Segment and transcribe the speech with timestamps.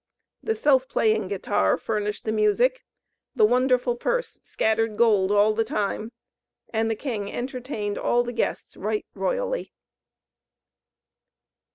[0.41, 2.83] The Self playing Guitar furnished the music,
[3.35, 6.11] the wonderful purse scattered gold all the time,
[6.73, 9.71] and the king entertained all the guests right royally.